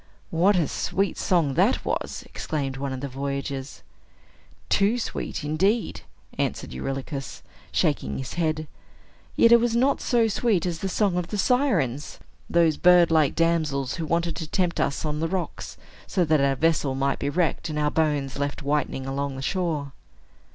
[0.31, 3.83] "What a sweet song that was!" exclaimed one of the voyagers.
[4.67, 6.01] "Too sweet, indeed,"
[6.39, 8.67] answered Eurylochus, shaking his head.
[9.35, 12.17] "Yet it was not so sweet as the song of the Sirens,
[12.49, 15.77] those bird like damsels who wanted to tempt us on the rocks,
[16.07, 19.91] so that our vessel might be wrecked, and our bones left whitening along the shore."